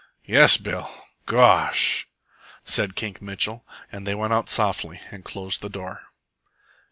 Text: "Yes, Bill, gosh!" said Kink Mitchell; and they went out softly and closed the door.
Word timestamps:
"Yes, 0.25 0.57
Bill, 0.57 0.89
gosh!" 1.27 2.07
said 2.65 2.95
Kink 2.95 3.21
Mitchell; 3.21 3.63
and 3.91 4.07
they 4.07 4.15
went 4.15 4.33
out 4.33 4.49
softly 4.49 4.99
and 5.11 5.23
closed 5.23 5.61
the 5.61 5.69
door. 5.69 6.01